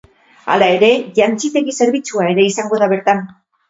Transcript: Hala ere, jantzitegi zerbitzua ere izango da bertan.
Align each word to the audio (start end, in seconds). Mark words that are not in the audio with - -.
Hala 0.53 0.69
ere, 0.77 0.89
jantzitegi 1.21 1.79
zerbitzua 1.79 2.29
ere 2.35 2.51
izango 2.55 2.85
da 2.85 2.93
bertan. 2.99 3.27